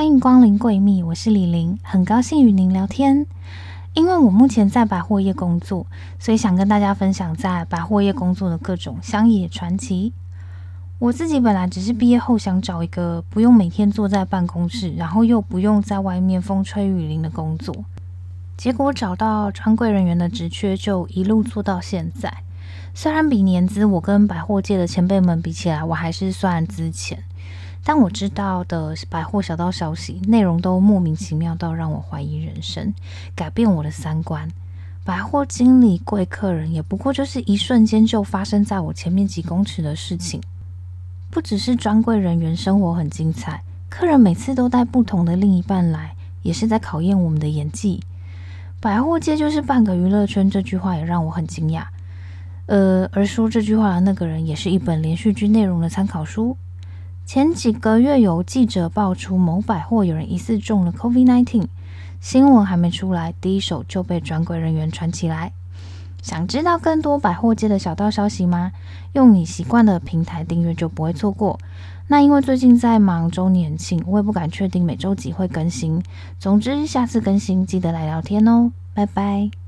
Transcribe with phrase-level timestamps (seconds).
[0.00, 3.26] 欢迎光临柜蜜，我是李玲，很高兴与您聊天。
[3.92, 5.86] 因为我目前在百货业工作，
[6.18, 10.14] 所以想跟大家分享在百货业工作的各种乡野传奇。
[10.98, 17.84] 我自己本来只是毕业后想找一个不用每天坐在办公室，然后又不用在外面风吹雨淋的工作，
[18.56, 22.32] 结果找到专柜人员的职缺，就一路做到现在。
[22.94, 27.22] 虽然比年资，我跟百货界的前辈们比起来，我还是算资浅。
[27.84, 32.94] 但我知道的百货小道消息内容都莫名其妙到让我怀疑人生，
[33.34, 34.48] 改变我的三观。
[35.02, 40.40] 百货经理贵客人也不过就是一瞬间就发生在我前面几公尺的事情。
[41.30, 48.02] 不只是专柜人员生活很精彩，客人每次都带不同的另一半来，也是在考验我们的演技。
[48.78, 51.84] 百货界就是半个娱乐圈，这句话也让我很惊讶。
[52.66, 56.56] 呃，而说这句话的那个人也是一本连续剧内容的参考书。
[57.24, 61.66] 前几个月有记者爆出某百货有人疑似中了 COVID-19，
[62.20, 65.52] 新闻还没出来，第一手就被专柜人员传起来。
[66.22, 68.72] 想知道更多百货界的小道消息吗？
[69.14, 71.58] 用你习惯的平台订阅就不会错过。
[72.08, 76.02] 那因为最近在忙周年庆，我也不敢确定每周几会更新。
[76.38, 79.59] 总之，下次更新记得来聊天哦，拜拜。